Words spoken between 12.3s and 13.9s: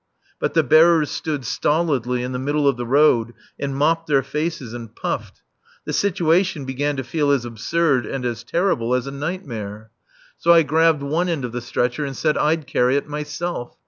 I'd carry it myself.